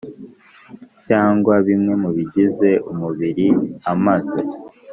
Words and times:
Cyangwa 1.07 1.53
bimwe 1.67 1.93
mu 2.01 2.09
bigize 2.15 2.69
umubiri 2.91 3.47
amaze 3.91 4.39